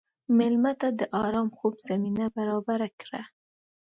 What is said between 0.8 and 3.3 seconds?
ته د ارام خوب زمینه برابره کړه.